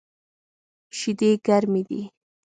شیدې 0.97 1.31
ګرمی 1.45 1.81
دی 1.89 2.01